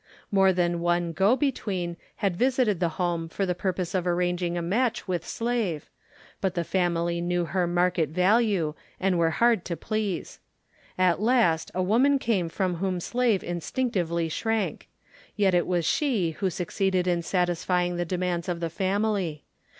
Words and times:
More 0.31 0.51
than 0.51 0.79
one 0.79 1.11
"go 1.11 1.35
between" 1.35 1.95
had 2.15 2.35
visited 2.35 2.79
the 2.79 2.89
home 2.97 3.29
for 3.29 3.45
the 3.45 3.53
purpose 3.53 3.93
of 3.93 4.07
arranging 4.07 4.57
a 4.57 4.61
match 4.63 5.07
with 5.07 5.23
Slave, 5.27 5.91
but 6.41 6.55
the 6.55 6.63
family 6.63 7.21
knew 7.21 7.45
her 7.45 7.67
market 7.67 8.09
value 8.09 8.73
and 8.99 9.19
were 9.19 9.29
hard 9.29 9.63
to 9.65 9.77
please. 9.77 10.39
At 10.97 11.21
last 11.21 11.69
a 11.75 11.83
woman 11.83 12.17
came 12.17 12.49
from 12.49 12.77
whom 12.77 12.99
Slave 12.99 13.43
instinctively 13.43 14.27
shrank. 14.27 14.87
Yet 15.35 15.53
it 15.53 15.67
was 15.67 15.85
she 15.85 16.31
who 16.31 16.49
succeeded 16.49 17.05
in 17.05 17.21
satisfying 17.21 17.97
the 17.97 18.03
demands 18.03 18.49
of 18.49 18.59
the 18.59 18.71
family. 18.71 19.43